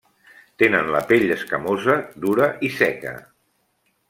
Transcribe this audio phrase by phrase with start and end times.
[0.61, 3.15] Tenen la pell escamosa, dura i seca.